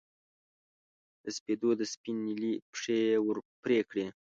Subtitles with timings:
[1.23, 4.05] د سپېدو د سپین نیلي پښې یې ور پرې کړې